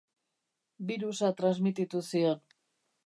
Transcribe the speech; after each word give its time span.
Birusa 0.91 1.31
transmititu 1.43 2.05
zion. 2.09 2.43